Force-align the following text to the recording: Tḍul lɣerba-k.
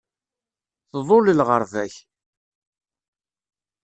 Tḍul 0.91 1.25
lɣerba-k. 1.39 1.95